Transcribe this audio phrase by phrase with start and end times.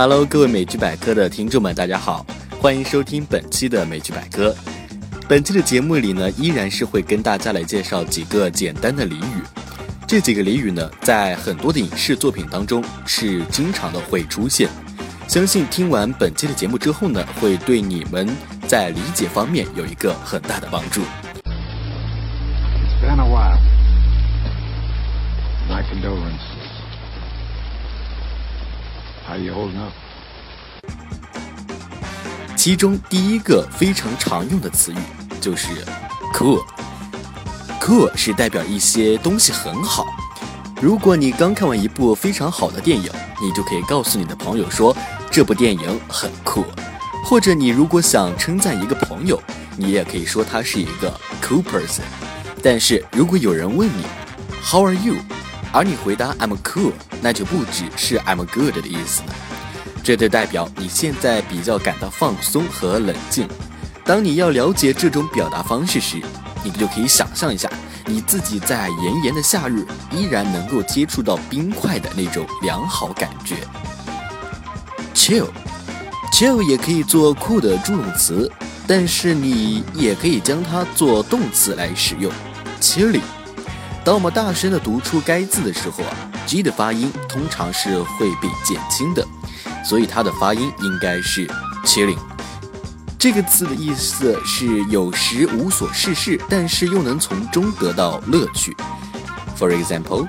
[0.00, 2.24] Hello，各位美剧百科的听众们，大家好，
[2.60, 4.54] 欢迎收听本期的美剧百科。
[5.26, 9.42] 本期的节目里呢，依然是会跟大家来介绍几个简单的俚语。
[10.06, 14.70] 这几个俚语呢，在很多的影视作品当中是经常的会出现。
[15.26, 18.28] 相信听完本期的节目之后呢，会对你们
[18.68, 21.00] 在理解方面有一个很大的帮助。
[29.38, 29.92] How you holding up?
[32.56, 34.96] 其中第一个非常常用的词语
[35.40, 35.68] 就是
[36.34, 36.64] cool。
[37.80, 40.06] cool 是代表一些东西很好。
[40.80, 43.08] 如果你刚看完一部非常好的电影，
[43.40, 44.96] 你就可以告诉你的朋友说
[45.30, 46.64] 这部电影很酷。
[47.24, 49.40] 或者你如果想称赞一个朋友，
[49.76, 52.02] 你也可以说他是一个 cool person。
[52.60, 54.04] 但是如果有人问你
[54.60, 55.14] How are you？
[55.72, 59.34] 而你回答 I'm cool，那就不只是 I'm good 的意思了。
[60.02, 63.46] 这就代表你现在比较感到放松和冷静。
[64.04, 66.22] 当你要了解这种表达方式时，
[66.64, 67.70] 你就可以想象一下，
[68.06, 73.56] 你自己在炎炎的夏日依然能够接触到冰块的那种良好感觉。
[75.14, 78.50] Chill，chill 也可以做酷的助动词，
[78.86, 82.32] 但是你也可以将它做动词来使用。
[82.80, 83.20] Chilling。
[84.08, 89.22] 当我们大声地读出该字的时候啊，G 的发音通常是会被减轻的，
[89.84, 91.46] 所以它的发音应该是
[91.84, 92.16] chilling。
[93.18, 98.74] 这个字的意思是有时无所事事，但是又能从中得到乐趣。
[99.58, 100.26] For example,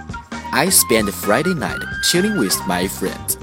[0.52, 3.38] I spend Friday night chilling with my friends。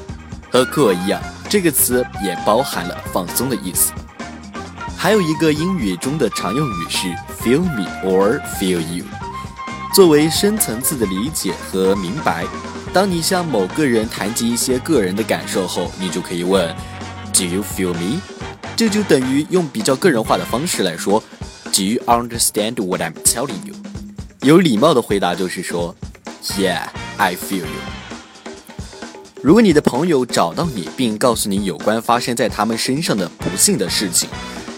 [0.51, 3.91] 和 cool 一样，这个词也包含了放松的意思。
[4.99, 7.09] 还有一个英语中的常用语是
[7.43, 9.07] feel me or feel you。
[9.97, 12.45] 作为深层次的理解和明白，
[12.93, 16.69] 当你向某个人谈及一些个人的感受后，你就可以问
[17.33, 18.21] ：Do you feel me？
[18.77, 21.19] 这就等于用比较个人化的方式来说
[21.73, 23.75] ：Do you understand what I'm telling you？
[24.43, 25.97] 有礼貌的回答就是说
[26.59, 28.61] ：Yeah，I feel you。
[29.41, 34.29] 如果你的朋友找到你并告诉你有关发生在他们身上的不幸的事情，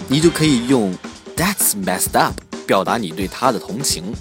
[0.06, 0.94] 你就可以用
[1.36, 2.34] That's messed up
[2.68, 4.14] 表达你对他的同情。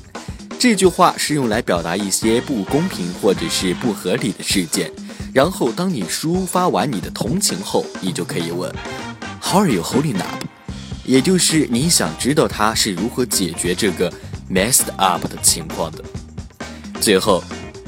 [0.60, 4.92] 这句话是用来表达一些不公平或者是不合理的事件，
[5.32, 8.74] 然后当你抒发完你的同情后，你就可以问
[9.40, 10.44] How are you holding up？
[11.06, 14.12] 也就是你想知道他是如何解决这个
[14.52, 16.04] messed up 的情况的。
[17.00, 17.44] 最后，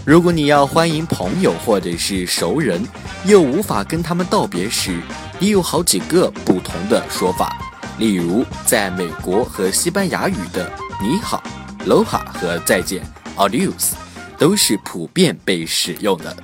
[0.06, 2.86] 如果你要欢迎朋友或者是熟人，
[3.26, 5.02] 又无法跟他们道别时，
[5.40, 7.58] 你有好几个不同的说法。
[7.98, 10.72] 例如，在美国和西班牙语的
[11.02, 11.44] 你好。
[11.86, 13.04] Loha 和再见
[13.38, 13.94] ，Adios，
[14.38, 16.36] 都是普遍被使用的。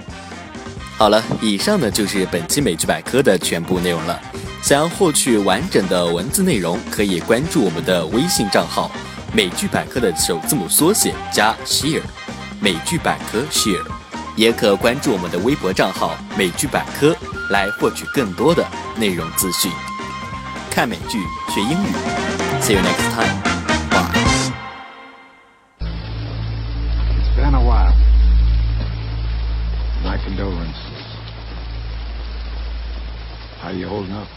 [0.97, 4.19] 好了，以上呢就是本期美剧百科的全部内容了。
[4.62, 8.90] 想要获取完整的文字内容，可以关注我们的微信账号
[9.31, 12.02] “美剧百科”的首字母缩写加 share，
[12.59, 13.85] 美剧百科 share，
[14.35, 17.16] 也可关注我们的微博账号“美剧百科”
[17.52, 18.66] 来获取更多的
[18.97, 19.72] 内容资讯。
[20.72, 21.19] 看美剧
[21.53, 21.88] 学英语
[22.62, 23.54] ，See you next time。
[33.58, 34.31] How are you holding up?